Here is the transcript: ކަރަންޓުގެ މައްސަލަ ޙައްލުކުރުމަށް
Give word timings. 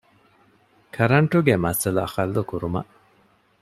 ކަރަންޓުގެ 0.95 1.55
މައްސަލަ 1.63 2.03
ޙައްލުކުރުމަށް 2.15 2.91